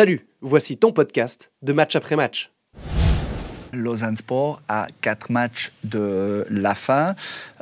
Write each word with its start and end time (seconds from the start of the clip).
Salut, 0.00 0.26
voici 0.40 0.78
ton 0.78 0.92
podcast 0.92 1.52
de 1.60 1.74
match 1.74 1.94
après 1.94 2.16
match. 2.16 2.50
Lausanne 3.74 4.16
Sport 4.16 4.62
a 4.66 4.86
quatre 5.02 5.30
matchs 5.30 5.72
de 5.84 6.46
la 6.48 6.74
fin. 6.74 7.14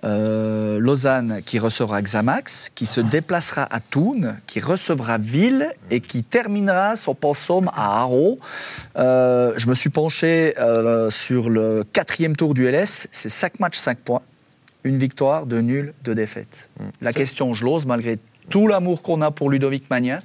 Euh, 0.04 0.79
Lausanne 0.79 1.43
qui 1.45 1.59
recevra 1.59 2.01
Xamax, 2.01 2.71
qui 2.77 2.87
se 2.87 3.01
déplacera 3.01 3.67
à 3.75 3.81
Thun, 3.81 4.37
qui 4.47 4.61
recevra 4.61 5.19
Ville 5.19 5.73
et 5.91 6.01
qui 6.01 6.23
terminera 6.23 6.95
son 6.95 7.17
pensum 7.17 7.73
à 7.75 8.03
Haro. 8.03 8.39
Euh, 8.96 9.52
je 9.57 9.66
me 9.66 9.75
suis 9.75 9.91
penché 9.91 10.55
euh, 10.61 11.11
sur 11.11 11.50
le 11.50 11.82
quatrième 11.93 12.36
tour 12.36 12.55
du 12.55 12.70
LS. 12.70 13.09
C'est 13.11 13.30
5 13.30 13.59
matchs, 13.59 13.79
5 13.79 13.98
points. 13.98 14.23
Une 14.84 14.98
victoire, 14.98 15.45
deux 15.45 15.61
nuls, 15.61 15.93
deux 16.05 16.14
défaites. 16.14 16.70
Mmh. 16.79 16.84
La 17.00 17.12
question, 17.12 17.52
je 17.52 17.64
l'ose, 17.64 17.84
malgré 17.84 18.16
tout 18.48 18.68
l'amour 18.68 19.02
qu'on 19.02 19.23
a 19.23 19.32
pour 19.32 19.50
Ludovic 19.50 19.91
Magnin, 19.91 20.20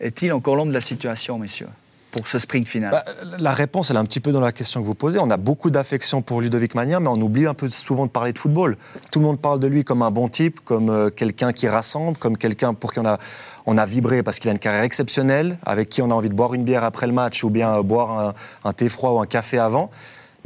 est-il 0.00 0.32
encore 0.32 0.56
l'homme 0.56 0.68
de 0.68 0.74
la 0.74 0.80
situation, 0.80 1.38
messieurs 1.38 1.68
pour 2.12 2.28
ce 2.28 2.38
sprint 2.38 2.66
final 2.66 2.92
Bah, 2.92 3.04
La 3.38 3.52
réponse, 3.52 3.90
elle 3.90 3.96
est 3.96 3.98
un 3.98 4.04
petit 4.06 4.20
peu 4.20 4.32
dans 4.32 4.40
la 4.40 4.52
question 4.52 4.80
que 4.80 4.86
vous 4.86 4.94
posez. 4.94 5.18
On 5.18 5.30
a 5.30 5.36
beaucoup 5.36 5.70
d'affection 5.70 6.22
pour 6.22 6.40
Ludovic 6.40 6.74
Magnin, 6.74 6.98
mais 6.98 7.08
on 7.08 7.20
oublie 7.20 7.46
un 7.46 7.52
peu 7.52 7.68
souvent 7.68 8.06
de 8.06 8.10
parler 8.10 8.32
de 8.32 8.38
football. 8.38 8.78
Tout 9.12 9.18
le 9.18 9.26
monde 9.26 9.38
parle 9.38 9.60
de 9.60 9.66
lui 9.66 9.84
comme 9.84 10.00
un 10.00 10.10
bon 10.10 10.30
type, 10.30 10.60
comme 10.64 10.88
euh, 10.88 11.10
quelqu'un 11.10 11.52
qui 11.52 11.68
rassemble, 11.68 12.16
comme 12.16 12.38
quelqu'un 12.38 12.72
pour 12.72 12.94
qui 12.94 13.00
on 13.00 13.04
a, 13.04 13.18
on 13.66 13.76
a 13.76 13.84
vibré 13.84 14.22
parce 14.22 14.38
qu'il 14.38 14.48
a 14.48 14.52
une 14.52 14.58
carrière 14.58 14.84
exceptionnelle, 14.84 15.58
avec 15.66 15.90
qui 15.90 16.00
on 16.00 16.10
a 16.10 16.14
envie 16.14 16.30
de 16.30 16.34
boire 16.34 16.54
une 16.54 16.64
bière 16.64 16.84
après 16.84 17.06
le 17.06 17.12
match 17.12 17.44
ou 17.44 17.50
bien 17.50 17.76
euh, 17.76 17.82
boire 17.82 18.34
un 18.64 18.72
thé 18.72 18.88
froid 18.88 19.10
ou 19.10 19.20
un 19.20 19.26
café 19.26 19.58
avant. 19.58 19.90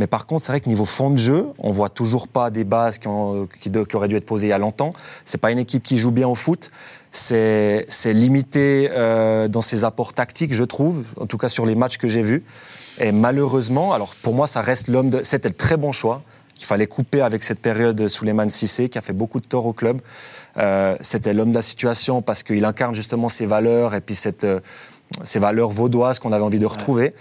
Mais 0.01 0.07
par 0.07 0.25
contre, 0.25 0.45
c'est 0.47 0.53
vrai 0.53 0.61
que 0.61 0.69
niveau 0.69 0.87
fond 0.87 1.11
de 1.11 1.19
jeu, 1.19 1.47
on 1.59 1.73
voit 1.73 1.91
toujours 1.91 2.27
pas 2.27 2.51
des 2.51 2.65
bases 2.65 2.99
qui, 2.99 3.07
ont- 3.07 3.47
qui 3.61 3.71
auraient 3.95 4.09
dû 4.09 4.17
être 4.17 4.25
posées 4.25 4.47
il 4.47 4.51
y 4.51 4.55
a 4.55 4.59
longtemps. 4.59 4.95
C'est 5.27 5.37
pas 5.39 5.51
une 5.51 5.59
équipe 5.59 5.83
qui 5.83 5.99
joue 5.99 6.11
bien 6.11 6.27
au 6.27 6.35
foot. 6.35 6.71
C'est 7.13 7.85
limité 8.07 8.89
euh, 8.93 9.47
dans 9.47 9.61
ses 9.61 9.85
apports 9.85 10.15
tactiques, 10.15 10.55
je 10.55 10.65
trouve, 10.65 11.05
en 11.19 11.27
tout 11.27 11.37
cas 11.37 11.51
sur 11.51 11.67
les 11.67 11.75
matchs 11.75 11.99
que 11.99 12.09
j'ai 12.09 12.23
vus. 12.23 12.43
Et 12.99 13.13
malheureusement, 13.13 13.93
alors 13.93 14.15
pour 14.23 14.33
moi, 14.35 14.47
ça 14.47 14.63
reste 14.63 14.89
l'homme 14.89 15.11
de. 15.11 15.21
C'était 15.23 15.49
le 15.51 15.55
très 15.55 15.77
bon 15.77 15.93
choix. 15.93 16.23
qu'il 16.55 16.67
fallait 16.67 16.87
couper 16.87 17.21
avec 17.21 17.43
cette 17.45 17.61
période 17.61 18.09
sous 18.09 18.25
de 18.25 18.49
Cissé, 18.51 18.89
qui 18.89 18.97
a 18.99 19.03
fait 19.03 19.13
beaucoup 19.13 19.41
de 19.41 19.47
tort 19.47 19.67
au 19.67 19.73
club. 19.75 20.01
Euh, 20.57 20.97
C'était 21.01 21.35
l'homme 21.35 21.51
de 21.51 21.55
la 21.55 21.63
situation 21.63 22.23
parce 22.23 22.43
qu'il 22.43 22.65
incarne 22.65 22.95
justement 22.95 23.29
ses 23.29 23.45
valeurs 23.47 23.95
et 23.95 24.01
puis 24.01 24.15
cette, 24.15 24.45
euh, 24.45 24.61
ces 25.25 25.39
valeurs 25.41 25.71
vaudoises 25.71 26.19
qu'on 26.19 26.33
avait 26.33 26.45
envie 26.45 26.59
de 26.59 26.67
retrouver. 26.67 27.15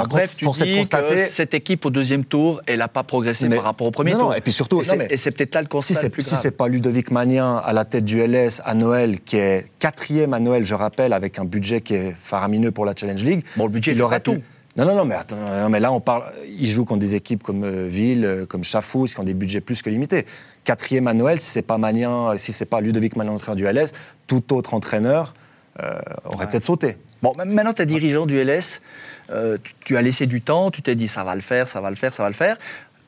Par 0.00 0.08
Bref, 0.08 0.36
tu 0.36 0.44
force 0.44 0.58
de 0.60 0.64
dis 0.64 0.76
constater. 0.76 1.14
que 1.14 1.20
cette 1.26 1.54
équipe 1.54 1.84
au 1.84 1.90
deuxième 1.90 2.24
tour, 2.24 2.60
elle 2.66 2.78
n'a 2.78 2.88
pas 2.88 3.02
progressé 3.02 3.48
Mais- 3.48 3.56
par 3.56 3.64
rapport 3.64 3.86
au 3.86 3.90
premier 3.90 4.12
Non, 4.12 4.18
tour. 4.18 4.28
non, 4.30 4.34
et 4.34 4.40
puis 4.40 4.52
surtout- 4.52 4.80
et 4.80 5.16
c'est, 5.16 5.30
peut-être 5.30 5.54
là 5.54 5.60
le 5.62 5.66
Si 5.66 5.68
constat 5.70 5.94
le 5.94 6.00
c'est 6.00 6.10
plus 6.10 6.22
si 6.26 6.36
c'est 6.36 6.50
pas 6.50 6.68
Ludovic 6.68 7.10
Magnin 7.10 7.56
à 7.64 7.72
la 7.72 7.84
tête 7.84 8.04
du 8.04 8.20
LS 8.20 8.62
à 8.64 8.74
Noël, 8.74 9.20
qui 9.20 9.36
est 9.36 9.66
quatrième 9.78 10.34
à 10.34 10.40
Noël, 10.40 10.64
je 10.64 10.74
rappelle, 10.74 11.12
avec 11.12 11.38
un 11.38 11.44
budget 11.44 11.80
qui 11.80 11.94
est 11.94 12.12
faramineux 12.20 12.70
pour 12.70 12.84
la 12.84 12.92
Challenge 12.96 13.22
League. 13.22 13.44
Bon, 13.56 13.64
le 13.66 13.70
budget, 13.70 13.92
il 13.92 14.02
aurait 14.02 14.20
pu. 14.20 14.30
tout. 14.36 14.42
Non, 14.76 14.84
non, 14.84 14.94
non, 14.94 15.04
mais 15.04 15.16
attends, 15.16 15.36
non, 15.36 15.68
mais 15.70 15.80
là 15.80 15.90
on 15.90 16.00
parle. 16.00 16.22
Il 16.46 16.68
joue 16.68 16.84
contre 16.84 17.00
des 17.00 17.16
équipes 17.16 17.42
comme 17.42 17.64
euh, 17.64 17.86
Ville, 17.88 18.24
euh, 18.24 18.46
comme 18.46 18.62
Chafouz, 18.62 19.12
qui 19.12 19.18
ont 19.18 19.24
des 19.24 19.34
budgets 19.34 19.60
plus 19.60 19.82
que 19.82 19.90
limités. 19.90 20.24
Quatrième 20.62 21.08
à 21.08 21.14
Noël, 21.14 21.40
si 21.40 21.50
c'est 21.50 21.62
pas 21.62 21.78
Magnin, 21.78 22.34
si 22.36 22.52
c'est 22.52 22.64
pas 22.66 22.80
Ludovic 22.80 23.16
Magnin 23.16 23.32
entraîneur 23.32 23.56
du 23.56 23.64
LS, 23.66 23.90
tout 24.28 24.54
autre 24.54 24.74
entraîneur 24.74 25.34
euh, 25.82 25.98
aurait 26.24 26.48
peut-être 26.48 26.64
sauté. 26.64 26.96
Bon, 27.22 27.32
maintenant, 27.36 27.72
tu 27.72 27.82
es 27.82 27.86
dirigeant 27.86 28.26
du 28.26 28.38
LS, 28.42 28.80
euh, 29.30 29.58
tu, 29.62 29.74
tu 29.84 29.96
as 29.96 30.02
laissé 30.02 30.26
du 30.26 30.40
temps, 30.40 30.70
tu 30.70 30.82
t'es 30.82 30.94
dit 30.94 31.08
ça 31.08 31.24
va 31.24 31.34
le 31.34 31.40
faire, 31.40 31.66
ça 31.68 31.80
va 31.80 31.90
le 31.90 31.96
faire, 31.96 32.12
ça 32.12 32.22
va 32.22 32.28
le 32.28 32.34
faire. 32.34 32.56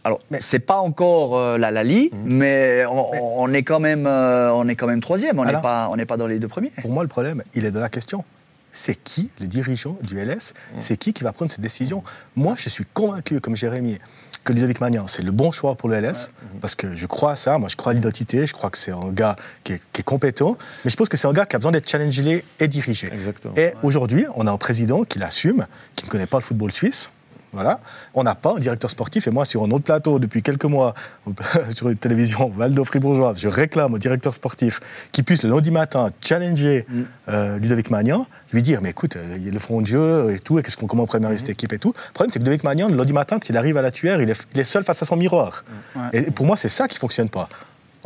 Alors, 0.03 0.19
c'est 0.41 0.61
pas 0.61 0.79
encore 0.79 1.37
euh, 1.37 1.59
la 1.59 1.71
Lali, 1.71 2.11
Mhm. 2.13 2.25
mais 2.27 2.85
on, 2.87 3.43
on 3.43 3.53
est 3.53 3.63
quand 3.63 3.81
même, 3.81 4.07
euh, 4.07 4.51
on 4.55 4.67
est 4.67 4.75
quand 4.75 4.87
même 4.87 5.01
troisième. 5.01 5.39
On 5.39 5.45
n'est 5.45 5.53
pas, 5.61 5.89
on 5.93 5.97
n'est 5.97 6.07
pas 6.07 6.17
dans 6.17 6.27
les 6.27 6.39
deux 6.39 6.49
premiers. 6.49 6.73
Pour 6.81 6.91
moi, 6.91 7.03
le 7.03 7.09
problème, 7.09 7.43
il 7.55 7.65
est 7.67 7.71
dans 7.71 7.81
la 7.81 7.91
question. 7.91 8.25
C'est 8.73 8.95
qui, 9.03 9.31
le 9.41 9.47
dirigeant 9.49 9.99
du 10.03 10.17
LS, 10.25 10.55
c'est 10.79 10.97
qui 10.97 11.13
qui 11.13 11.25
va 11.25 11.33
prendre 11.33 11.51
cette 11.51 11.61
décision? 11.61 12.05
Moi, 12.37 12.55
je 12.57 12.69
suis 12.69 12.85
convaincu, 12.95 13.41
comme 13.41 13.57
Jérémy, 13.57 13.99
que 14.45 14.53
Ludovic 14.53 14.81
Magnan, 14.81 15.07
c'est 15.07 15.23
le 15.23 15.33
bon 15.33 15.53
choix 15.53 15.75
pour 15.75 15.89
le 15.89 16.01
LS, 16.01 16.33
parce 16.61 16.75
que 16.75 16.93
je 16.93 17.07
crois 17.07 17.33
à 17.33 17.37
ça, 17.37 17.59
moi 17.59 17.69
je 17.69 17.77
crois 17.77 17.93
à 17.93 17.95
l'identité, 17.95 18.47
je 18.47 18.53
crois 18.53 18.71
que 18.71 18.79
c'est 18.79 18.93
un 18.93 19.11
gars 19.11 19.37
qui 19.65 19.75
est, 19.75 19.83
qui 19.93 20.01
est 20.01 20.05
compétent, 20.05 20.57
mais 20.85 20.91
je 20.91 20.97
pense 20.97 21.09
que 21.09 21.17
c'est 21.17 21.29
un 21.29 21.33
gars 21.33 21.47
qui 21.47 21.57
a 21.57 21.59
besoin 21.59 21.73
d'être 21.73 21.89
challengé 21.89 22.45
et 22.59 22.69
dirigé. 22.69 23.09
Exactement. 23.13 23.55
Et 23.57 23.73
aujourd'hui, 23.83 24.27
on 24.37 24.47
a 24.47 24.51
un 24.51 24.57
président 24.57 25.05
qui 25.05 25.19
l'assume, 25.19 25.67
qui 25.97 26.07
ne 26.07 26.11
connaît 26.11 26.27
pas 26.27 26.39
le 26.39 26.43
football 26.43 26.73
suisse. 26.73 27.13
Voilà. 27.53 27.81
On 28.15 28.23
n'a 28.23 28.35
pas 28.35 28.55
un 28.57 28.59
directeur 28.59 28.91
sportif. 28.91 29.27
Et 29.27 29.31
moi, 29.31 29.45
sur 29.45 29.65
un 29.65 29.71
autre 29.71 29.85
plateau, 29.85 30.19
depuis 30.19 30.43
quelques 30.43 30.65
mois, 30.65 30.95
sur 31.75 31.89
une 31.89 31.97
télévision 31.97 32.51
Valdo-Fribourgeoise, 32.57 33.41
je 33.41 33.49
réclame 33.49 33.95
un 33.95 33.99
directeur 33.99 34.33
sportif 34.35 34.81
qui 35.13 35.23
puisse 35.23 35.43
le 35.43 35.51
lundi 35.51 35.71
matin 35.71 36.11
challenger 36.21 36.87
euh, 37.29 37.59
Ludovic 37.59 37.91
Magnan, 37.91 38.27
lui 38.53 38.63
dire 38.63 38.81
Mais 38.83 38.91
écoute, 38.91 39.17
il 39.37 39.45
y 39.45 39.49
a 39.49 39.53
le 39.53 39.59
front 39.59 39.81
de 39.81 39.87
jeu 39.87 40.33
et 40.33 40.39
tout, 40.39 40.59
et 40.59 40.63
qu'est-ce 40.63 40.77
qu'on, 40.77 40.87
comment 40.87 41.05
on 41.05 41.07
préparer 41.07 41.37
cette 41.39 41.51
équipe 41.51 41.73
et 41.73 41.79
tout. 41.79 41.93
Le 41.95 42.13
problème, 42.13 42.31
c'est 42.31 42.39
que 42.39 42.45
Ludovic 42.45 42.65
Magnan, 42.65 42.89
le 42.89 42.97
lundi 42.97 43.13
matin, 43.13 43.39
quand 43.39 43.49
il 43.49 43.57
arrive 43.57 43.77
à 43.77 43.83
la 43.83 43.91
tuère, 43.91 44.21
il 44.21 44.31
est, 44.31 44.47
il 44.55 44.61
est 44.61 44.65
seul 44.65 44.85
face 44.85 45.03
à 45.03 45.05
son 45.05 45.17
miroir. 45.17 45.65
Et 46.13 46.31
pour 46.31 46.47
moi, 46.47 46.57
c'est 46.57 46.69
ça 46.69 46.89
qui 46.89 46.95
ne 46.95 47.01
fonctionne 47.01 47.29
pas. 47.29 47.49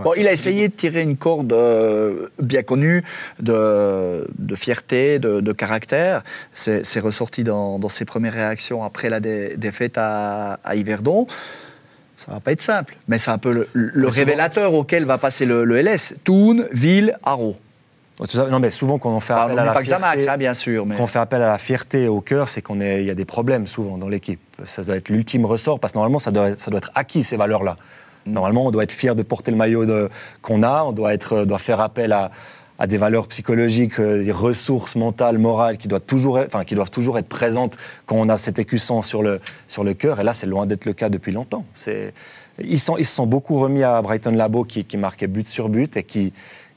Bon, 0.02 0.10
il 0.16 0.26
a 0.26 0.32
essayé 0.32 0.68
de 0.68 0.72
tirer 0.74 1.02
une 1.02 1.16
corde 1.16 1.52
euh, 1.52 2.26
bien 2.40 2.62
connue 2.62 3.04
de, 3.40 4.26
de 4.38 4.56
fierté, 4.56 5.18
de, 5.18 5.40
de 5.40 5.52
caractère. 5.52 6.22
C'est 6.52 7.00
ressorti 7.00 7.44
dans, 7.44 7.78
dans 7.78 7.88
ses 7.88 8.04
premières 8.04 8.32
réactions 8.34 8.82
après 8.82 9.08
la 9.08 9.20
dé- 9.20 9.56
défaite 9.56 9.96
à, 9.96 10.54
à 10.64 10.74
Yverdon. 10.74 11.26
Ça 12.16 12.32
va 12.32 12.40
pas 12.40 12.52
être 12.52 12.62
simple, 12.62 12.96
mais 13.08 13.18
c'est 13.18 13.30
un 13.32 13.38
peu 13.38 13.52
le, 13.52 13.68
le 13.72 13.90
Mais 13.94 14.02
souvent- 14.02 14.10
révélateur 14.10 14.74
auquel 14.74 15.04
va 15.04 15.18
passer 15.18 15.46
le, 15.46 15.64
le 15.64 15.80
LS. 15.82 16.14
Thun, 16.24 16.64
Ville, 16.72 17.16
Haro. 17.24 17.56
Non, 18.50 18.60
mais 18.60 18.70
souvent 18.70 18.98
quand 18.98 19.10
on 19.10 19.18
fait 19.18 19.32
appel 19.32 19.58
à 19.58 19.64
la 19.64 19.72
fierté- 19.82 20.28
hein, 20.28 20.36
bien 20.36 20.54
sûr. 20.54 20.86
Mais... 20.86 20.94
Quand 20.96 21.02
on 21.02 21.06
fait 21.08 21.18
appel 21.18 21.42
à 21.42 21.46
la 21.48 21.58
fierté 21.58 22.06
au 22.06 22.20
cœur, 22.20 22.48
c'est 22.48 22.62
qu'on 22.62 22.80
est, 22.80 23.00
il 23.02 23.06
y 23.06 23.10
a 23.10 23.14
des 23.16 23.24
problèmes 23.24 23.66
souvent 23.66 23.98
dans 23.98 24.08
l'équipe. 24.08 24.40
Ça 24.62 24.84
doit 24.84 24.94
être 24.96 25.08
l'ultime 25.08 25.44
ressort 25.44 25.80
parce 25.80 25.92
que 25.92 25.98
normalement 25.98 26.20
ça 26.20 26.30
doit, 26.30 26.56
ça 26.56 26.70
doit 26.70 26.78
être 26.78 26.92
acquis 26.94 27.24
ces 27.24 27.36
valeurs-là. 27.36 27.76
Normalement, 28.26 28.66
on 28.66 28.70
doit 28.70 28.84
être 28.84 28.92
fier 28.92 29.14
de 29.14 29.22
porter 29.22 29.50
le 29.50 29.56
maillot 29.56 29.84
qu'on 30.42 30.62
a. 30.62 30.84
On 30.84 30.92
doit 30.92 31.14
être, 31.14 31.44
doit 31.44 31.58
faire 31.58 31.80
appel 31.80 32.12
à, 32.12 32.30
à 32.78 32.86
des 32.86 32.96
valeurs 32.96 33.28
psychologiques, 33.28 34.00
euh, 34.00 34.24
des 34.24 34.32
ressources 34.32 34.96
mentales, 34.96 35.38
morales 35.38 35.78
qui 35.78 35.88
doivent 35.88 36.02
toujours, 36.02 36.38
être, 36.38 36.54
enfin, 36.54 36.64
qui 36.64 36.74
doivent 36.74 36.90
toujours 36.90 37.18
être 37.18 37.28
présentes 37.28 37.76
quand 38.06 38.16
on 38.16 38.28
a 38.28 38.36
cet 38.36 38.58
écusson 38.58 39.02
sur 39.02 39.22
le 39.22 39.40
sur 39.68 39.84
le 39.84 39.94
cœur. 39.94 40.20
Et 40.20 40.24
là, 40.24 40.32
c'est 40.32 40.46
loin 40.46 40.66
d'être 40.66 40.84
le 40.84 40.92
cas 40.92 41.08
depuis 41.08 41.32
longtemps. 41.32 41.64
Ils, 42.62 42.78
sont, 42.78 42.96
ils 42.96 43.04
se 43.04 43.14
sont 43.14 43.26
beaucoup 43.26 43.58
remis 43.58 43.82
à 43.82 44.00
Brighton 44.02 44.32
Labo 44.32 44.64
qui, 44.64 44.84
qui 44.84 44.96
marquait 44.96 45.26
but 45.26 45.46
sur 45.46 45.68
but 45.68 45.96
et 45.96 46.02
qui 46.02 46.32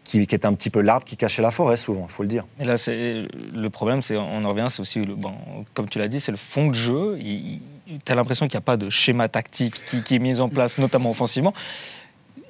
qui, 0.07 0.25
qui 0.25 0.35
était 0.35 0.47
un 0.47 0.53
petit 0.53 0.69
peu 0.69 0.79
l'arbre 0.79 1.05
qui 1.05 1.17
cachait 1.17 1.41
la 1.41 1.51
forêt 1.51 1.75
souvent, 1.75 2.05
il 2.07 2.11
faut 2.11 2.23
le 2.23 2.29
dire. 2.29 2.45
Et 2.59 2.63
là, 2.63 2.75
le 2.87 3.67
problème, 3.67 4.01
c'est 4.01 4.15
on 4.15 4.45
en 4.45 4.49
revient, 4.49 4.67
c'est 4.69 4.79
aussi 4.79 5.03
le, 5.03 5.15
bon, 5.15 5.33
comme 5.73 5.89
tu 5.89 5.99
l'as 5.99 6.07
dit, 6.07 6.21
c'est 6.21 6.31
le 6.31 6.37
fond 6.37 6.67
de 6.67 6.73
jeu. 6.73 7.19
Tu 7.19 8.11
as 8.11 8.15
l'impression 8.15 8.47
qu'il 8.47 8.55
n'y 8.55 8.61
a 8.61 8.61
pas 8.61 8.77
de 8.77 8.89
schéma 8.89 9.27
tactique 9.27 9.75
qui, 10.05 10.15
est 10.15 10.19
mis 10.19 10.39
en 10.39 10.47
place, 10.47 10.77
notamment 10.77 11.11
offensivement. 11.11 11.53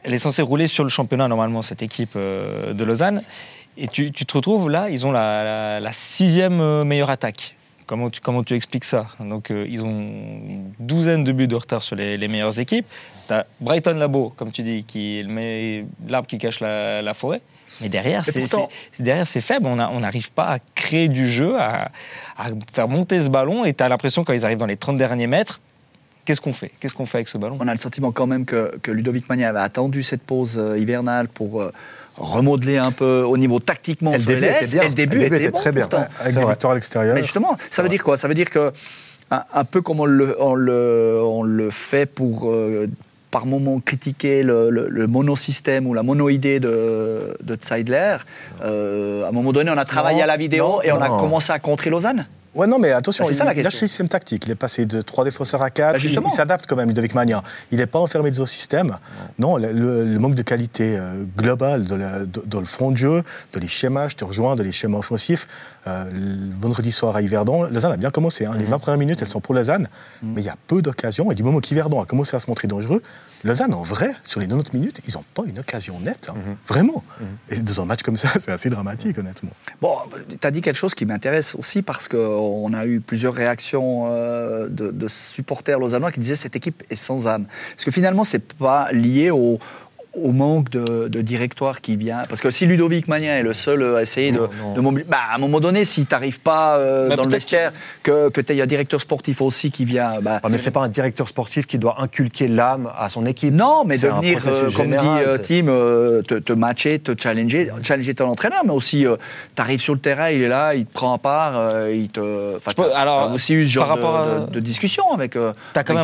Elle 0.03 0.13
est 0.13 0.19
censée 0.19 0.43
rouler 0.43 0.67
sur 0.67 0.83
le 0.83 0.89
championnat 0.89 1.27
normalement 1.27 1.63
cette 1.63 1.81
équipe 1.81 2.11
euh, 2.15 2.73
de 2.73 2.83
Lausanne, 2.83 3.23
et 3.75 3.87
tu, 3.87 4.11
te 4.11 4.33
retrouves 4.33 4.69
là, 4.69 4.89
ils 4.89 5.05
ont 5.05 5.11
la 5.11 5.91
sixième 5.91 6.61
euh, 6.61 6.83
meilleure 6.83 7.09
attaque. 7.09 7.56
Comment 7.87 8.09
tu, 8.09 8.19
comment 8.19 8.43
tu 8.43 8.53
expliques 8.53 8.83
ça 8.83 9.07
Donc 9.19 9.49
euh, 9.49 9.65
ils 9.69 9.81
ont 9.81 9.87
une 9.89 10.71
douzaine 10.77 11.23
de 11.23 11.31
buts 11.31 11.47
de 11.47 11.55
retard 11.55 11.81
sur 11.81 11.95
les, 11.95 12.17
les 12.17 12.27
meilleures 12.27 12.59
équipes. 12.59 12.85
Tu 13.27 13.33
as 13.33 13.45
Brighton 13.61 13.93
Labo, 13.93 14.33
comme 14.35 14.51
tu 14.51 14.61
dis, 14.61 14.83
qui 14.83 15.19
est 15.19 15.85
l'arbre 16.07 16.27
qui 16.27 16.37
cache 16.37 16.59
la, 16.59 17.01
la 17.01 17.13
forêt. 17.13 17.41
Mais 17.81 17.89
derrière, 17.89 18.25
c'est 18.25 19.41
faible. 19.41 19.67
On 19.67 19.99
n'arrive 19.99 20.31
pas 20.31 20.47
à 20.47 20.59
créer 20.75 21.07
du 21.07 21.29
jeu, 21.29 21.57
à, 21.59 21.91
à 22.37 22.47
faire 22.73 22.89
monter 22.89 23.21
ce 23.21 23.29
ballon. 23.29 23.63
Et 23.63 23.73
tu 23.73 23.83
as 23.83 23.89
l'impression, 23.89 24.23
quand 24.23 24.33
ils 24.33 24.43
arrivent 24.43 24.57
dans 24.57 24.65
les 24.65 24.77
30 24.77 24.97
derniers 24.97 25.27
mètres, 25.27 25.61
qu'est-ce 26.25 26.41
qu'on 26.41 26.53
fait? 26.53 26.71
Qu'est-ce 26.79 26.93
qu'on 26.93 27.05
fait 27.05 27.19
avec 27.19 27.29
ce 27.29 27.37
ballon? 27.37 27.57
On 27.59 27.67
a 27.67 27.71
le 27.71 27.79
sentiment 27.79 28.11
quand 28.11 28.27
même 28.27 28.45
que, 28.45 28.77
que 28.81 28.91
Ludovic 28.91 29.29
Magnin 29.29 29.47
avait 29.47 29.59
attendu 29.59 30.03
cette 30.03 30.21
pause 30.23 30.57
euh, 30.57 30.77
hivernale 30.77 31.29
pour 31.29 31.61
euh, 31.61 31.71
remodeler 32.17 32.77
un 32.77 32.91
peu 32.91 33.23
au 33.23 33.37
niveau 33.37 33.59
tactiquement 33.59 34.11
Et 34.13 34.17
le 34.17 34.21
sur 34.23 34.31
début 34.31 34.45
était 34.47 34.67
bien. 34.67 34.81
Et 34.83 34.87
le 34.87 34.93
début, 34.93 35.21
était, 35.21 35.35
était 35.37 35.51
bon, 35.51 35.59
très 35.59 35.71
bien. 35.71 35.81
pourtant. 35.87 36.05
Avec 36.19 36.33
des 36.35 36.45
victoires 36.45 36.71
à 36.71 36.75
l'extérieur. 36.75 37.15
Mais 37.15 37.21
justement, 37.21 37.55
ça 37.69 37.83
veut 37.83 37.89
dire 37.89 38.03
quoi? 38.03 38.17
Ça 38.17 38.27
veut 38.27 38.33
dire 38.33 38.49
que, 38.49 38.71
un, 39.31 39.43
un 39.53 39.63
peu 39.65 39.81
comme 39.81 39.99
on 39.99 40.05
le, 40.05 40.35
on 40.41 40.55
le, 40.55 41.19
on 41.23 41.43
le 41.43 41.69
fait 41.69 42.05
pour, 42.05 42.49
euh, 42.51 42.87
par 43.29 43.45
moment, 43.45 43.79
critiquer 43.79 44.41
le, 44.43 44.69
le- 44.69 44.87
le 44.89 45.07
monosystème 45.07 45.85
ou 45.85 45.93
la 45.93 46.01
monoïdée 46.03 46.59
de, 46.59 47.35
de 47.43 47.57
Zeidler, 47.61 48.17
euh, 48.63 49.25
à 49.25 49.27
un 49.27 49.31
moment 49.31 49.51
donné, 49.51 49.69
on 49.69 49.77
a 49.77 49.85
travaillé 49.85 50.19
Non, 50.19 50.23
à 50.23 50.27
la 50.27 50.37
vidéo 50.37 50.65
non, 50.67 50.81
et 50.83 50.91
on 50.91 51.01
a 51.01 51.09
commencé 51.09 51.51
à 51.51 51.59
contrer 51.59 51.89
Lausanne 51.89 52.25
Ouais, 52.57 52.67
non, 52.67 52.79
mais 52.79 52.91
attention, 52.91 53.23
Bah, 53.23 53.27
c'est 53.29 53.35
il, 53.35 53.37
ça, 53.37 53.45
la 53.45 53.53
il 53.53 53.59
a 53.59 53.63
question. 53.63 53.85
le 53.85 53.87
système 53.87 54.09
tactique. 54.09 54.43
Il 54.45 54.51
est 54.51 54.55
passé 54.55 54.85
de 54.85 55.01
trois 55.01 55.23
défenseurs 55.23 55.61
à 55.61 55.69
quatre. 55.69 55.93
Bah, 56.01 56.21
il 56.25 56.31
s'adapte 56.31 56.65
quand 56.67 56.75
même, 56.75 56.87
Ludovic 56.89 57.13
Magnan. 57.13 57.41
Il 57.71 57.77
n'est 57.77 57.87
pas 57.87 57.99
enfermé 57.99 58.31
dans 58.31 58.41
un 58.41 58.45
système. 58.47 58.97
Non, 59.39 59.57
le, 59.57 59.71
le- 59.71 60.05
le 60.05 60.19
manque 60.19 60.35
de 60.35 60.41
qualité 60.41 60.97
euh, 60.97 61.23
globale 61.37 61.85
de 61.85 61.97
de- 62.25 62.43
dans 62.45 62.59
le 62.59 62.65
front 62.65 62.91
de 62.91 62.97
jeu, 62.97 63.23
dans 63.53 63.59
les 63.59 63.67
schémas, 63.67 64.07
je 64.09 64.15
te 64.15 64.25
rejoins, 64.25 64.55
dans 64.55 64.63
les 64.63 64.71
schémas 64.71 64.97
offensifs. 64.97 65.47
Euh, 65.87 66.05
le 66.11 66.59
vendredi 66.59 66.91
soir 66.91 67.15
à 67.15 67.21
Yverdon, 67.21 67.63
Lausanne 67.69 67.93
a 67.93 67.97
bien 67.97 68.09
commencé. 68.09 68.45
hein. 68.45 68.55
Les 68.57 68.65
20 68.65 68.79
premières 68.79 68.97
minutes, 68.97 69.21
elles 69.21 69.27
sont 69.27 69.39
pour 69.41 69.53
Lausanne. 69.53 69.87
Mais 70.23 70.41
il 70.41 70.45
y 70.45 70.49
a 70.49 70.55
peu 70.67 70.81
d'occasions. 70.81 71.31
Et 71.31 71.35
du 71.35 71.43
moment 71.43 71.59
qu'Yverdon 71.59 72.01
a 72.01 72.05
commencé 72.05 72.35
à 72.35 72.39
se 72.39 72.47
montrer 72.49 72.67
dangereux, 72.67 73.01
Lausanne, 73.43 73.73
en 73.73 73.83
vrai, 73.83 74.11
sur 74.23 74.39
les 74.39 74.47
90 74.47 74.75
minutes, 74.75 75.01
ils 75.07 75.13
n'ont 75.13 75.23
pas 75.33 75.43
une 75.45 75.59
occasion 75.59 75.99
nette. 75.99 76.29
hein. 76.29 76.39
Vraiment. 76.67 77.03
Et 77.49 77.59
dans 77.59 77.81
un 77.81 77.85
match 77.85 78.01
comme 78.01 78.17
ça, 78.17 78.29
c'est 78.39 78.51
assez 78.51 78.69
dramatique, 78.69 79.17
honnêtement. 79.19 79.51
Bon, 79.81 79.93
tu 80.41 80.47
as 80.47 80.51
dit 80.51 80.61
quelque 80.61 80.75
chose 80.77 80.95
qui 80.95 81.05
m'intéresse 81.05 81.53
aussi 81.55 81.81
parce 81.83 82.07
qu'on 82.07 82.46
on 82.47 82.73
a 82.73 82.85
eu 82.85 82.99
plusieurs 82.99 83.33
réactions 83.33 84.05
euh, 84.07 84.67
de, 84.69 85.07
supporters 85.07 85.79
lausannois 85.79 86.11
qui 86.11 86.19
disaient 86.19 86.35
cette 86.35 86.55
équipe 86.55 86.83
est 86.89 86.95
sans 86.95 87.27
âme. 87.27 87.45
Parce 87.71 87.85
que 87.85 87.91
finalement, 87.91 88.23
c'est 88.23 88.53
pas 88.53 88.91
lié 88.91 89.29
au, 89.29 89.59
au 90.23 90.31
manque 90.31 90.69
de, 90.69 91.07
de 91.07 91.21
directoire 91.21 91.81
qui 91.81 91.95
vient. 91.95 92.21
Parce 92.29 92.41
que 92.41 92.49
si 92.51 92.65
Ludovic 92.65 93.07
Magnin 93.07 93.35
est 93.37 93.43
le 93.43 93.53
seul 93.53 93.95
à 93.95 94.01
essayer 94.01 94.31
de, 94.31 94.39
Non, 94.39 94.49
non. 94.61 94.73
de 94.73 94.81
mobiliser. 94.81 95.09
Bah, 95.09 95.17
à 95.31 95.35
un 95.35 95.37
moment 95.39 95.59
donné, 95.59 95.85
si 95.85 96.05
tu 96.05 96.13
n'arrives 96.13 96.39
pas 96.39 96.77
euh, 96.77 97.09
Bah, 97.09 97.15
dans 97.15 97.23
le 97.23 97.29
vestiaire, 97.29 97.71
que, 98.03 98.29
que 98.29 98.41
tu 98.41 98.53
aies 98.53 98.61
un 98.61 98.65
directeur 98.65 98.99
sportif 99.01 99.41
aussi 99.41 99.71
qui 99.71 99.85
vient. 99.85 100.13
Bah, 100.21 100.39
Ah, 100.43 100.49
mais 100.49 100.57
c'est 100.57 100.71
pas 100.71 100.81
un 100.81 100.87
directeur 100.87 101.27
sportif 101.27 101.65
qui 101.67 101.77
doit 101.79 101.95
inculquer 102.01 102.47
l'âme 102.47 102.91
à 102.97 103.09
son 103.09 103.25
équipe. 103.25 103.53
non, 103.53 103.83
mais 103.85 103.97
C'est 103.97 104.07
de 104.07 104.11
un 104.13 104.21
euh, 104.23 104.61
comme 104.61 104.69
général, 104.69 105.25
dit 105.25 105.29
euh, 105.29 105.61
Tim, 105.61 105.67
euh, 105.69 106.21
te, 106.21 106.35
te 106.35 106.53
matcher, 106.53 106.99
te 106.99 107.11
challenger, 107.21 107.69
challenger 107.83 108.13
ton 108.15 108.27
entraîneur, 108.29 108.61
mais 108.65 108.73
aussi, 108.73 109.05
tu 109.55 109.61
arrives 109.61 109.79
sur 109.81 109.93
le 109.93 109.99
terrain, 109.99 110.29
il 110.29 110.41
est 110.41 110.47
là, 110.47 110.73
il 110.75 110.85
te 110.85 110.93
prend 110.93 111.13
à 111.13 111.17
part, 111.17 111.53
euh, 111.57 111.93
il 111.93 112.09
te. 112.09 112.57
Peux- 112.75 112.93
alors, 112.95 113.31
aussi 113.33 113.53
eu 113.53 113.65
ce 113.67 113.71
genre 113.73 113.87
par 113.87 113.95
rapport 113.95 114.25
de, 114.25 114.31
à- 114.31 114.39
de- 114.47 114.51
de 114.51 114.59
discussion 114.59 115.03
avec, 115.13 115.35
euh, 115.35 115.53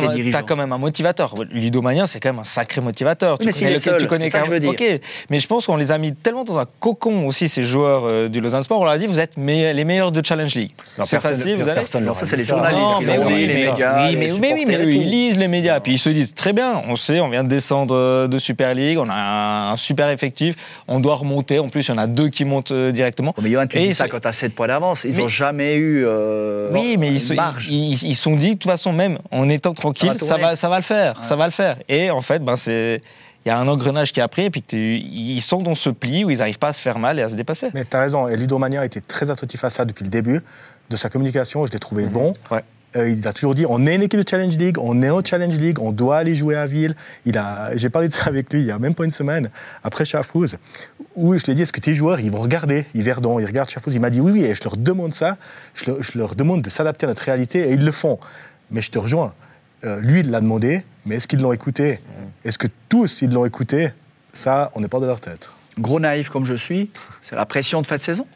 même, 0.00 0.14
dirigeants. 0.14 0.38
t'as 0.38 0.42
quand 0.44 0.56
même 0.56 0.72
un 0.72 0.78
motivateur. 0.78 1.34
Ludo 1.50 1.82
Magnin, 1.82 2.06
c'est 2.06 2.20
quand 2.20 2.30
même 2.30 2.40
un 2.40 2.44
sacré 2.44 2.80
motivateur. 2.80 3.36
Oui, 3.40 3.46
mais 3.46 3.52
s'il 3.52 3.62
connais 3.66 3.72
est 3.72 3.86
le- 3.86 3.98
seul, 4.00 4.03
tu 4.04 4.08
connais 4.08 4.28
ça 4.30 4.40
que 4.40 4.46
je 4.46 4.50
veux 4.50 4.60
dire. 4.60 4.70
Ok, 4.70 4.84
mais 5.30 5.38
je 5.38 5.46
pense 5.46 5.66
qu'on 5.66 5.76
les 5.76 5.92
a 5.92 5.98
mis 5.98 6.12
tellement 6.14 6.44
dans 6.44 6.58
un 6.58 6.66
cocon 6.80 7.26
aussi, 7.26 7.48
ces 7.48 7.62
joueurs 7.62 8.04
euh, 8.06 8.28
du 8.28 8.40
Lausanne 8.40 8.62
Sport. 8.62 8.80
On 8.80 8.84
leur 8.84 8.92
a 8.94 8.98
dit, 8.98 9.06
vous 9.06 9.20
êtes 9.20 9.36
me- 9.36 9.72
les 9.72 9.84
meilleurs 9.84 10.12
de 10.12 10.24
Challenge 10.24 10.54
League. 10.54 10.72
Non, 10.98 11.04
c'est 11.04 11.18
personne- 11.18 11.34
facile, 11.40 11.56
vous 11.56 11.62
allez. 11.68 11.74
personne 11.74 12.04
Non, 12.04 12.14
ça, 12.14 12.26
c'est 12.26 12.36
les 12.36 12.44
journalistes 12.44 12.80
Non, 12.82 12.98
qui 12.98 13.04
oui, 13.26 13.46
les 13.46 13.46
mais- 13.54 13.64
médias, 13.70 14.08
oui, 14.08 14.16
mais, 14.16 14.32
oui, 14.32 14.38
mais, 14.40 14.52
oui, 14.52 14.64
mais 14.66 14.72
supporters 14.74 14.86
eux, 14.86 14.92
ils 14.92 15.10
lisent 15.10 15.38
les 15.38 15.48
médias, 15.48 15.80
puis 15.80 15.92
ils 15.94 15.98
se 15.98 16.10
disent 16.10 16.34
très 16.34 16.52
bien, 16.52 16.82
on 16.86 16.96
sait, 16.96 17.20
on 17.20 17.28
vient 17.28 17.44
de 17.44 17.48
descendre 17.48 17.94
euh, 17.96 18.28
de 18.28 18.38
Super 18.38 18.74
League, 18.74 18.98
on 18.98 19.08
a 19.10 19.70
un 19.72 19.76
super 19.76 20.08
effectif, 20.10 20.56
on 20.88 21.00
doit 21.00 21.16
remonter. 21.16 21.58
En 21.58 21.68
plus, 21.68 21.86
il 21.86 21.90
y 21.90 21.94
en 21.94 21.98
a 21.98 22.06
deux 22.06 22.28
qui 22.28 22.44
montent 22.44 22.70
euh, 22.72 22.92
directement. 22.92 23.34
Mais 23.42 23.50
Johan, 23.50 23.66
tu 23.66 23.78
Et 23.78 23.86
dis 23.88 23.94
ça 23.94 24.08
quand 24.08 24.20
tu 24.20 24.28
as 24.28 24.32
7 24.32 24.54
points 24.54 24.68
d'avance. 24.68 25.04
Ils 25.04 25.14
Mais- 25.16 25.22
n'ont 25.22 25.28
jamais 25.28 25.74
eu. 25.76 26.04
euh, 26.06 26.70
Oui, 26.72 26.96
mais 26.98 27.08
une 27.08 27.14
ils 27.14 27.20
se 27.20 27.32
marge. 27.32 27.68
ils, 27.70 28.02
ils 28.02 28.14
sont 28.16 28.36
dit 28.36 28.48
de 28.48 28.52
toute 28.54 28.64
façon 28.70 28.92
même 28.92 29.18
en 29.30 29.48
étant 29.48 29.72
tranquille, 29.74 30.08
Ça 30.08 30.14
va 30.14 30.18
ça 30.18 30.26
tourner. 30.34 30.42
va, 30.44 30.56
ça 30.56 30.68
va 30.68 30.76
le 30.76 30.82
faire, 30.82 31.24
ça 31.24 31.36
va 31.36 31.44
le 31.46 31.50
faire. 31.52 31.76
Et 31.88 32.10
en 32.10 32.20
fait, 32.20 32.44
ben 32.44 32.56
c'est 32.56 33.00
il 33.44 33.48
y 33.48 33.52
a 33.52 33.58
un 33.58 33.68
engrenage 33.68 34.12
qui 34.12 34.20
a 34.20 34.28
pris 34.28 34.42
et 34.42 34.50
puis 34.50 34.62
que 34.62 34.76
ils 34.76 35.40
sont 35.40 35.62
dans 35.62 35.74
ce 35.74 35.90
pli 35.90 36.24
où 36.24 36.30
ils 36.30 36.38
n'arrivent 36.38 36.58
pas 36.58 36.68
à 36.68 36.72
se 36.72 36.80
faire 36.80 36.98
mal 36.98 37.18
et 37.18 37.22
à 37.22 37.28
se 37.28 37.34
dépasser. 37.34 37.70
Mais 37.74 37.84
tu 37.84 37.96
as 37.96 38.00
raison, 38.00 38.26
et 38.28 38.36
Ludo 38.36 38.58
Magnin 38.58 38.80
a 38.80 38.86
été 38.86 39.00
très 39.00 39.30
attentif 39.30 39.64
à 39.64 39.70
ça 39.70 39.84
depuis 39.84 40.04
le 40.04 40.10
début 40.10 40.40
de 40.90 40.96
sa 40.96 41.08
communication. 41.08 41.66
Je 41.66 41.72
l'ai 41.72 41.78
trouvé 41.78 42.06
bon. 42.06 42.32
Ouais. 42.50 42.64
Euh, 42.96 43.10
il 43.10 43.26
a 43.26 43.32
toujours 43.32 43.54
dit 43.54 43.66
on 43.68 43.86
est 43.86 43.94
une 43.96 44.02
équipe 44.02 44.20
de 44.20 44.28
Challenge 44.28 44.56
League, 44.56 44.78
on 44.78 45.02
est 45.02 45.10
en 45.10 45.22
Challenge 45.22 45.56
League, 45.56 45.78
on 45.80 45.92
doit 45.92 46.18
aller 46.18 46.36
jouer 46.36 46.54
à 46.54 46.66
Ville. 46.66 46.94
Il 47.24 47.36
a, 47.36 47.76
j'ai 47.76 47.90
parlé 47.90 48.08
de 48.08 48.12
ça 48.12 48.26
avec 48.26 48.52
lui 48.52 48.60
il 48.60 48.66
y 48.66 48.70
a 48.70 48.78
même 48.78 48.94
pas 48.94 49.04
une 49.04 49.10
semaine 49.10 49.50
après 49.82 50.04
Chafouz, 50.04 50.58
où 51.16 51.36
je 51.36 51.44
lui 51.44 51.52
ai 51.52 51.54
dit 51.56 51.62
est-ce 51.62 51.72
que 51.72 51.80
tes 51.80 51.94
joueurs 51.94 52.20
ils 52.20 52.30
vont 52.30 52.40
regarder 52.40 52.86
Yverdon, 52.94 53.40
ils 53.40 53.46
regardent 53.46 53.68
Chafouz. 53.68 53.94
Il 53.94 54.00
m'a 54.00 54.10
dit 54.10 54.20
oui 54.20 54.32
oui 54.32 54.44
et 54.44 54.54
je 54.54 54.62
leur 54.62 54.76
demande 54.76 55.12
ça, 55.12 55.36
je 55.74 55.90
leur, 55.90 56.02
je 56.02 56.16
leur 56.18 56.34
demande 56.36 56.62
de 56.62 56.70
s'adapter 56.70 57.06
à 57.06 57.08
notre 57.08 57.24
réalité 57.24 57.68
et 57.68 57.72
ils 57.72 57.84
le 57.84 57.92
font. 57.92 58.18
Mais 58.70 58.80
je 58.80 58.90
te 58.90 58.98
rejoins. 58.98 59.34
Euh, 59.84 60.00
lui 60.00 60.20
il 60.20 60.30
l'a 60.30 60.40
demandé, 60.40 60.84
mais 61.06 61.16
est-ce 61.16 61.28
qu'ils 61.28 61.40
l'ont 61.40 61.52
écouté 61.52 61.98
Est-ce 62.44 62.58
que 62.58 62.68
tous 62.88 63.22
ils 63.22 63.30
l'ont 63.30 63.44
écouté 63.46 63.90
Ça 64.32 64.70
on 64.74 64.80
n'est 64.80 64.88
pas 64.88 65.00
de 65.00 65.06
leur 65.06 65.20
tête. 65.20 65.50
Gros 65.78 66.00
naïf 66.00 66.28
comme 66.30 66.46
je 66.46 66.54
suis, 66.54 66.90
c'est 67.20 67.34
la 67.36 67.46
pression 67.46 67.82
de 67.82 67.86
fin 67.86 67.96
de 67.96 68.02
saison. 68.02 68.26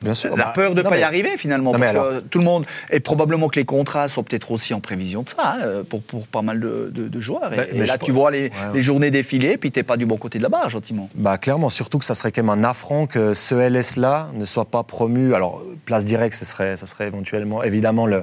Bien 0.00 0.14
sûr. 0.14 0.36
La 0.36 0.44
Bah, 0.44 0.52
peur 0.54 0.74
de 0.76 0.82
ne 0.82 0.88
pas 0.88 0.96
y 0.96 1.02
arriver 1.02 1.36
finalement. 1.36 1.72
Parce 1.72 1.90
que 1.90 2.20
tout 2.20 2.38
le 2.38 2.44
monde. 2.44 2.66
Et 2.90 3.00
probablement 3.00 3.48
que 3.48 3.58
les 3.58 3.64
contrats 3.64 4.06
sont 4.08 4.22
peut-être 4.22 4.52
aussi 4.52 4.72
en 4.72 4.78
prévision 4.80 5.22
de 5.24 5.28
ça, 5.28 5.56
hein, 5.60 5.82
pour, 5.90 6.02
pour 6.02 6.28
pas 6.28 6.40
mal 6.42 6.60
de, 6.60 6.88
de- 6.94 7.08
de 7.08 7.20
joueurs. 7.20 7.52
Et, 7.52 7.56
Bah, 7.56 7.62
et 7.72 7.78
mais 7.80 7.84
là, 7.84 7.98
tu 7.98 8.12
vois 8.12 8.30
les, 8.30 8.42
Ouais, 8.42 8.50
ouais. 8.50 8.74
les 8.74 8.80
journées 8.80 9.10
défiler, 9.10 9.56
puis 9.56 9.72
tu 9.72 9.80
n'es 9.80 9.82
pas 9.82 9.96
du 9.96 10.06
bon 10.06 10.16
côté 10.16 10.38
de 10.38 10.44
la 10.44 10.50
barre, 10.50 10.68
gentiment. 10.68 11.08
Bah 11.16 11.36
clairement, 11.36 11.68
surtout 11.68 11.98
que 11.98 12.04
ça 12.04 12.14
serait 12.14 12.30
quand 12.30 12.44
même 12.44 12.64
un 12.64 12.68
affront 12.68 13.08
que 13.08 13.34
ce 13.34 13.56
LS-là 13.56 14.28
ne 14.34 14.44
soit 14.44 14.66
pas 14.66 14.84
promu. 14.84 15.34
Alors, 15.34 15.64
place 15.84 16.04
directe, 16.04 16.36
ce 16.36 16.44
serait, 16.44 16.76
ça 16.76 16.86
serait 16.86 17.08
éventuellement, 17.08 17.64
évidemment, 17.64 18.06
le- 18.06 18.22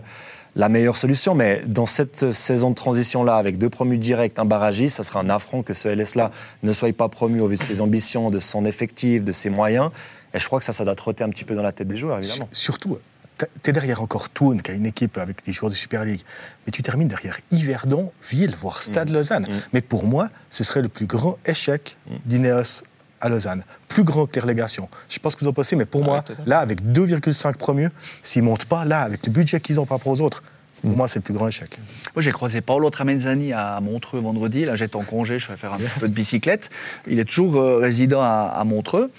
la 0.55 0.69
meilleure 0.69 0.97
solution. 0.97 1.35
Mais 1.35 1.61
dans 1.65 1.85
cette 1.85 2.31
saison 2.31 2.69
de 2.69 2.75
transition-là, 2.75 3.35
avec 3.35 3.57
deux 3.57 3.69
promus 3.69 3.97
directs, 3.97 4.39
un 4.39 4.45
barragiste, 4.45 4.97
ça 4.97 5.03
serait 5.03 5.19
un 5.19 5.29
affront 5.29 5.63
que 5.63 5.73
ce 5.73 5.87
LS-là 5.89 6.31
ne 6.63 6.71
soit 6.71 6.95
pas 6.95 7.09
promu 7.09 7.41
au 7.41 7.47
vu 7.47 7.57
de 7.57 7.63
ses 7.63 7.81
ambitions, 7.81 8.29
de 8.31 8.39
son 8.39 8.65
effectif, 8.65 9.23
de 9.23 9.31
ses 9.31 9.49
moyens. 9.49 9.89
Et 10.33 10.39
je 10.39 10.45
crois 10.47 10.59
que 10.59 10.65
ça, 10.65 10.73
ça 10.73 10.85
doit 10.85 10.95
trotter 10.95 11.23
un 11.23 11.29
petit 11.29 11.43
peu 11.45 11.55
dans 11.55 11.63
la 11.63 11.71
tête 11.71 11.87
des 11.87 11.97
joueurs, 11.97 12.17
évidemment. 12.17 12.47
Sur- 12.51 12.73
Surtout, 12.75 12.97
tu 13.37 13.69
es 13.69 13.73
derrière 13.73 14.01
encore 14.01 14.29
Toon, 14.29 14.57
qui 14.57 14.71
a 14.71 14.73
une 14.73 14.85
équipe 14.85 15.17
avec 15.17 15.43
des 15.43 15.51
joueurs 15.51 15.69
de 15.69 15.75
Super 15.75 16.05
League, 16.05 16.21
mais 16.65 16.71
tu 16.71 16.81
termines 16.81 17.09
derrière 17.09 17.37
Yverdon, 17.51 18.11
Ville, 18.29 18.55
voire 18.59 18.81
Stade 18.81 19.09
Lausanne. 19.09 19.43
Mm. 19.43 19.59
Mais 19.73 19.81
pour 19.81 20.05
moi, 20.05 20.29
ce 20.49 20.63
serait 20.63 20.81
le 20.81 20.87
plus 20.89 21.05
grand 21.05 21.37
échec 21.45 21.97
d'Ineos 22.25 22.83
à 23.21 23.29
Lausanne. 23.29 23.63
Plus 23.87 24.03
grand 24.03 24.25
que 24.25 24.35
les 24.35 24.41
relégations. 24.41 24.89
Je 25.09 25.13
sais 25.15 25.19
pas 25.19 25.29
ce 25.29 25.35
que 25.35 25.41
vous 25.45 25.49
en 25.49 25.53
pensez, 25.53 25.75
mais 25.75 25.85
pour 25.85 26.01
Ouais, 26.01 26.07
moi, 26.07 26.21
totalement. 26.21 26.43
là, 26.49 26.59
avec 26.59 26.81
2,5 26.83 27.55
promus, 27.55 27.89
s'ils 28.21 28.43
montent 28.43 28.65
pas, 28.65 28.85
là, 28.85 29.01
avec 29.01 29.25
le 29.25 29.31
budget 29.31 29.59
qu'ils 29.59 29.79
ont 29.79 29.85
par 29.85 29.97
rapport 29.99 30.13
aux 30.13 30.21
autres, 30.21 30.43
pour 30.81 30.91
Mm. 30.91 30.95
moi, 30.95 31.07
c'est 31.07 31.19
le 31.19 31.23
plus 31.23 31.33
grand 31.33 31.47
échec. 31.47 31.77
Moi, 32.15 32.21
j'ai 32.21 32.31
croisé 32.31 32.61
Paolo 32.61 32.89
Tramenzani 32.89 33.53
à 33.53 33.79
Montreux 33.81 34.19
vendredi. 34.19 34.65
Là, 34.65 34.75
j'étais 34.75 34.95
en 34.97 35.03
congé, 35.03 35.39
je 35.39 35.47
vais 35.47 35.57
faire 35.57 35.73
un 35.73 35.77
petit 35.77 35.99
peu 35.99 36.07
de 36.07 36.13
bicyclette. 36.13 36.69
Il 37.07 37.19
est 37.19 37.25
toujours 37.25 37.55
euh, 37.55 37.77
résident 37.77 38.19
à, 38.21 38.53
à 38.55 38.63
Montreux. 38.65 39.09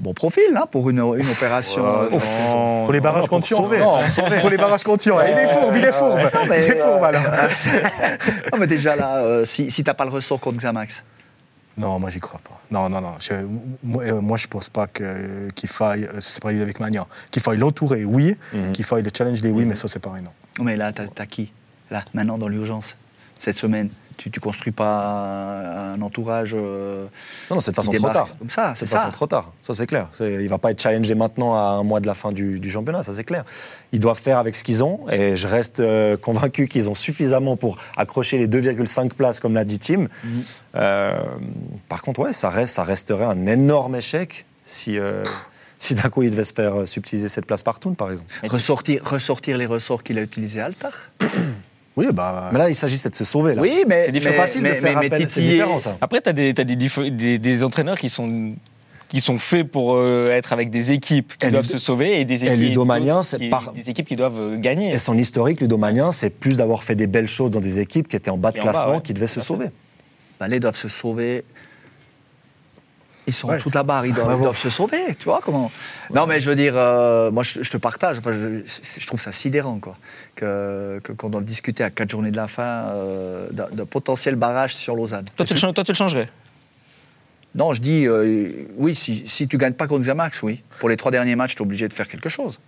Bon 0.00 0.14
profil, 0.14 0.44
hein, 0.54 0.64
pour 0.70 0.88
une, 0.90 0.98
une 1.00 1.28
opération. 1.28 1.84
euh, 1.84 2.08
Non, 2.52 2.84
Pour 2.84 2.92
les 2.92 3.00
barrages 3.00 3.22
pour 3.26 3.30
Contion 3.38 3.56
sauver. 3.56 3.78
Non, 3.80 3.98
pour 4.40 4.48
les 4.48 4.56
barrages. 4.56 4.82
Il 4.86 4.90
est 4.92 5.48
fourbe, 5.48 5.74
il 5.76 5.84
est 5.84 5.92
fourbe. 5.92 6.20
mais, 6.48 6.64
Il 6.66 6.72
est 6.72 6.76
fourbe, 6.76 7.02
euh, 7.02 7.06
alors. 7.06 7.22
non, 8.52 8.58
mais 8.60 8.68
déjà 8.68 8.94
là, 8.94 9.16
euh, 9.16 9.44
si, 9.44 9.72
si 9.72 9.82
t'as 9.82 9.94
pas 9.94 10.04
le 10.04 10.12
ressort 10.12 10.38
contre 10.38 10.58
Xamax. 10.58 11.02
Non, 11.78 11.98
moi, 11.98 12.10
j'y 12.10 12.18
crois 12.20 12.40
pas. 12.42 12.60
Non, 12.70 12.88
non, 12.88 13.00
non. 13.00 13.14
Je, 13.20 13.34
moi, 13.82 14.02
euh, 14.04 14.20
moi, 14.20 14.36
je 14.36 14.46
pense 14.48 14.68
pas 14.68 14.86
que- 14.88 15.48
qu'il 15.54 15.68
faille, 15.68 16.04
euh, 16.06 16.20
c'est 16.20 16.42
pareil 16.42 16.60
avec 16.60 16.80
Magnan, 16.80 17.06
qu'il 17.30 17.40
faille 17.40 17.58
l'entourer, 17.58 18.04
oui, 18.04 18.36
Mhm. 18.52 18.72
qu'il 18.72 18.84
faille 18.84 19.02
le 19.02 19.10
challenge 19.16 19.40
des 19.40 19.50
oui, 19.50 19.64
mais 19.64 19.74
ça, 19.76 19.86
c'est 19.88 20.00
pareil, 20.00 20.22
non. 20.22 20.32
Non, 20.58 20.64
mais 20.64 20.76
là, 20.76 20.92
t'as 20.92 21.04
as 21.22 21.26
qui? 21.26 21.52
Là, 21.90 22.04
maintenant, 22.14 22.36
dans 22.36 22.48
l'urgence, 22.48 22.96
cette 23.38 23.56
semaine, 23.56 23.88
tu, 24.16 24.30
tu 24.32 24.40
construis 24.40 24.72
pas 24.72 25.92
un 25.94 26.02
entourage. 26.02 26.52
euh, 26.54 27.04
Non, 27.50 27.56
non, 27.56 27.60
c'est 27.60 27.70
de 27.70 27.76
façon 27.76 27.92
trop 27.92 28.08
tard. 28.08 28.28
Comme 28.38 28.50
ça, 28.50 28.72
c'est 28.74 28.84
de 28.86 28.90
façon 28.90 29.06
ça. 29.06 29.12
trop 29.12 29.26
tard. 29.28 29.52
Ça, 29.60 29.74
c'est 29.74 29.86
clair. 29.86 30.08
Il 30.20 30.48
va 30.48 30.58
pas 30.58 30.72
être 30.72 30.82
challengé 30.82 31.14
maintenant 31.14 31.54
à 31.54 31.60
un 31.78 31.84
mois 31.84 32.00
de 32.00 32.06
la 32.08 32.14
fin 32.16 32.32
du, 32.32 32.58
du 32.58 32.68
championnat, 32.70 33.02
ça, 33.04 33.12
c'est 33.12 33.22
clair. 33.24 33.44
Ils 33.92 34.00
doivent 34.00 34.18
faire 34.18 34.38
avec 34.38 34.56
ce 34.56 34.64
qu'ils 34.64 34.82
ont, 34.82 35.08
et 35.08 35.36
je 35.36 35.46
reste 35.46 35.78
euh, 35.80 36.16
convaincu 36.16 36.66
qu'ils 36.66 36.90
ont 36.90 36.96
suffisamment 36.96 37.56
pour 37.56 37.76
accrocher 37.96 38.38
les 38.38 38.48
2,5 38.48 39.10
places, 39.10 39.38
comme 39.38 39.54
l'a 39.54 39.64
dit 39.64 39.78
Tim. 39.78 40.06
Mhm. 40.24 40.42
Euh, 40.74 41.20
par 41.88 42.02
contre, 42.02 42.20
ouais, 42.20 42.32
ça, 42.32 42.50
reste, 42.50 42.74
ça 42.74 42.82
resterait 42.82 43.24
un 43.24 43.46
énorme 43.46 43.94
échec 43.94 44.46
si, 44.64 44.98
euh, 44.98 45.22
si 45.78 45.94
d'un 45.94 46.08
coup 46.10 46.22
il 46.24 46.30
devait 46.32 46.44
se 46.44 46.52
faire 46.54 46.88
subtiliser 46.88 47.28
cette 47.28 47.46
place 47.46 47.62
par 47.62 47.78
Toon, 47.78 47.94
par 47.94 48.10
exemple. 48.10 48.30
Ressortir, 48.48 49.02
ressortir 49.04 49.56
les 49.58 49.66
ressorts 49.66 50.02
qu'il 50.02 50.18
a 50.18 50.22
utilisés 50.22 50.60
à 50.60 50.64
Altar? 50.64 50.92
Oui, 51.98 52.06
bah. 52.12 52.48
Mais 52.52 52.58
là, 52.60 52.68
il 52.68 52.74
s'agissait 52.76 53.10
de 53.10 53.14
se 53.16 53.24
sauver. 53.24 53.54
Là. 53.56 53.62
Oui, 53.62 53.84
mais 53.88 54.04
C'est 54.06 54.12
différent. 54.12 54.34
mais- 54.34 54.40
facile 54.40 54.62
de 54.62 54.68
faire 54.68 54.98
mais- 55.00 55.06
appel, 55.06 55.26
différent, 55.26 55.78
ça. 55.80 55.96
Après, 56.00 56.20
tu 56.20 56.28
as, 56.28 56.32
des, 56.32 56.54
t'as 56.54 56.62
des, 56.64 56.76
des- 56.76 57.38
des 57.38 57.64
entraîneurs 57.64 57.98
qui 57.98 58.08
sont, 58.08 58.52
qui 59.08 59.20
sont 59.20 59.36
faits 59.38 59.64
pour 59.68 59.96
euh, 59.96 60.30
être 60.30 60.52
avec 60.52 60.70
des 60.70 60.92
équipes 60.92 61.34
qui 61.36 61.46
Et 61.46 61.50
doivent 61.50 61.64
Ludo- 61.64 61.72
se 61.72 61.78
sauver 61.78 62.20
et 62.20 62.24
des 62.24 62.44
équipes, 62.44 62.58
qui- 63.38 63.48
par- 63.50 63.72
des 63.72 63.90
équipes 63.90 64.06
qui 64.06 64.14
doivent 64.16 64.38
euh, 64.40 64.56
gagner. 64.58 64.92
Et 64.92 64.98
son 64.98 65.18
historique, 65.18 65.60
ludomanien, 65.60 66.12
c'est 66.12 66.30
plus 66.30 66.58
d'avoir 66.58 66.84
fait 66.84 66.94
des 66.94 67.08
belles 67.08 67.26
choses 67.26 67.50
dans 67.50 67.60
des 67.60 67.80
équipes 67.80 68.06
qui 68.06 68.14
étaient 68.16 68.30
en 68.30 68.38
bas 68.38 68.52
de 68.52 68.58
Et 68.58 68.60
en 68.62 68.66
bas, 68.66 68.70
classement, 68.72 68.94
ouais. 68.96 69.02
qui 69.02 69.12
devaient 69.14 69.26
se 69.26 69.40
sauver. 69.40 69.66
Bah, 70.38 70.46
les 70.46 70.60
doivent 70.60 70.76
se 70.76 70.88
sauver. 70.88 71.44
Ils 73.28 73.32
sont 73.32 73.46
en 73.48 73.50
Ouais, 73.52 73.58
de 73.58 73.74
la 73.74 73.82
barre, 73.82 74.06
ils 74.06 74.14
doivent, 74.14 74.26
va 74.28 74.34
ils 74.36 74.40
doivent 74.42 74.56
se 74.56 74.70
sauver, 74.70 75.14
tu 75.18 75.24
vois 75.26 75.42
comment 75.44 75.70
Non, 76.14 76.26
mais 76.26 76.40
je 76.40 76.48
veux 76.48 76.56
dire, 76.56 76.72
euh, 76.76 77.30
moi 77.30 77.42
je, 77.42 77.62
je 77.62 77.70
te 77.70 77.76
partage, 77.76 78.16
enfin, 78.18 78.32
je, 78.32 79.06
trouve 79.06 79.20
ça 79.20 79.32
sidérant, 79.32 79.78
quoi, 79.80 79.96
que, 80.34 80.98
que- 81.04 81.12
qu'on 81.12 81.28
doit 81.28 81.42
discuter 81.42 81.84
à 81.84 81.90
quatre 81.90 82.10
journées 82.10 82.30
de 82.30 82.36
la 82.38 82.48
fin 82.48 82.62
euh, 82.62 83.48
d'un, 83.50 83.68
d'un 83.70 83.84
potentiel 83.84 84.34
barrage 84.36 84.74
sur 84.74 84.96
Lausanne. 84.96 85.26
Toi, 85.36 85.44
tu 85.44 85.54
toi, 85.54 85.72
tu 85.84 85.92
le 85.92 85.96
changerais? 85.96 86.30
Non, 87.54 87.74
je 87.74 87.82
dis, 87.82 88.06
euh, 88.06 88.50
oui, 88.78 88.94
si, 88.94 89.26
si 89.26 89.46
tu 89.46 89.58
gagnes 89.58 89.74
pas 89.74 89.86
contre 89.86 90.04
Xamax, 90.04 90.42
oui. 90.42 90.62
Pour 90.78 90.88
les 90.88 90.96
trois 90.96 91.10
derniers 91.10 91.36
matchs, 91.36 91.54
tu 91.54 91.62
es 91.62 91.66
obligé 91.66 91.86
de 91.86 91.92
faire 91.92 92.08
quelque 92.08 92.30
chose. 92.30 92.60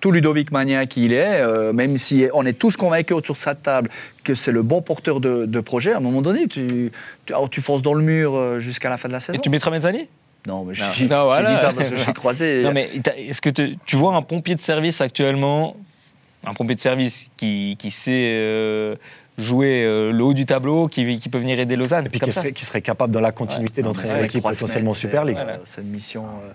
Tout 0.00 0.12
Ludovic 0.12 0.50
Magnin 0.50 0.86
qu'il 0.86 1.12
est, 1.12 1.40
euh, 1.40 1.72
même 1.72 1.98
si 1.98 2.26
on 2.32 2.46
est 2.46 2.54
tous 2.58 2.76
convaincus 2.76 3.16
autour 3.16 3.34
de 3.36 3.40
cette 3.40 3.62
table 3.62 3.90
que 4.24 4.34
c'est 4.34 4.52
le 4.52 4.62
bon 4.62 4.80
porteur 4.82 5.20
de, 5.20 5.44
de 5.46 5.60
projet, 5.60 5.92
à 5.92 5.98
un 5.98 6.00
moment 6.00 6.22
donné, 6.22 6.46
tu, 6.48 6.90
tu, 7.26 7.32
alors, 7.34 7.50
tu 7.50 7.60
fonces 7.60 7.82
dans 7.82 7.94
le 7.94 8.02
mur 8.02 8.34
euh, 8.34 8.58
jusqu'à 8.58 8.88
la 8.88 8.96
fin 8.96 9.08
de 9.08 9.12
la 9.12 9.20
saison. 9.20 9.38
Et 9.38 9.42
tu 9.42 9.50
mettras 9.50 9.70
Mezzani 9.70 10.08
Non, 10.46 10.64
mais 10.64 10.72
Non. 10.78 10.86
j'ai 10.94 11.06
Non, 11.06 11.24
voilà. 11.24 11.50
dit 11.52 11.56
ça 11.60 11.72
parce 11.74 11.90
que 11.90 11.96
j'ai 11.96 12.12
croisé. 12.12 12.62
Non, 12.64 12.72
mais 12.72 12.88
est-ce 13.28 13.40
que 13.42 13.50
te- 13.50 13.74
tu 13.84 13.96
vois 13.96 14.14
un 14.16 14.22
pompier 14.22 14.54
de 14.54 14.60
service 14.62 15.00
actuellement, 15.02 15.76
un 16.46 16.54
pompier 16.54 16.74
de 16.76 16.80
service 16.80 17.28
qui, 17.36 17.76
qui 17.78 17.90
sait 17.90 18.10
euh, 18.38 18.96
jouer 19.36 19.84
euh, 19.84 20.12
le 20.12 20.24
haut 20.24 20.32
du 20.34 20.46
tableau, 20.46 20.88
qui, 20.88 21.18
qui 21.18 21.28
peut 21.28 21.38
venir 21.38 21.60
aider 21.60 21.76
Lausanne 21.76 22.06
Et 22.06 22.08
puis 22.08 22.20
qui 22.20 22.32
serait, 22.32 22.52
qui 22.52 22.64
serait 22.64 22.80
capable 22.82 23.12
dans 23.12 23.20
la 23.20 23.32
continuité 23.32 23.82
Non, 23.82 23.90
mais 23.90 23.94
d'entraîner 24.02 24.22
l'équipe 24.22 24.42
potentiellement 24.42 24.94
Super 24.94 25.22
c'est- 25.22 25.28
League. 25.28 25.38
euh, 25.38 25.58
C'est 25.64 25.82
une 25.82 25.88
mission, 25.88 26.24
euh, 26.24 26.52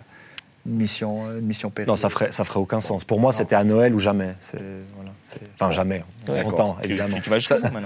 une 0.65 0.75
mission, 0.75 1.27
euh, 1.27 1.39
une 1.39 1.45
mission 1.45 1.69
périlleuse. 1.69 1.89
Non, 1.89 1.95
ça 1.95 2.09
ferait, 2.09 2.31
ça 2.31 2.43
ferait 2.43 2.59
aucun 2.59 2.79
sens. 2.79 3.03
Pour 3.03 3.19
moi, 3.19 3.31
c'était 3.31 3.55
à 3.55 3.63
Noël 3.63 3.93
ou 3.93 3.99
jamais. 3.99 4.35
C'est, 4.39 4.61
voilà, 4.95 5.11
enfin, 5.55 5.71
jamais. 5.71 6.03
On 6.27 6.35
s'entend, 6.35 6.77
évidemment. 6.83 7.17
Tu 7.23 7.29
vas 7.29 7.39
jusqu'au 7.39 7.55
bout 7.55 7.63
maintenant. 7.63 7.81